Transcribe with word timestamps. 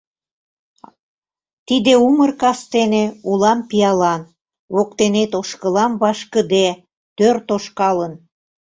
Тиде 1.67 1.93
умыр 2.07 2.31
кастене 2.41 3.03
улам 3.29 3.59
пиалан: 3.69 4.21
Воктенет 4.75 5.31
ошкылам 5.39 5.91
вашкыде, 6.01 6.67
тӧр 7.17 7.35
тошкалын. 7.47 8.13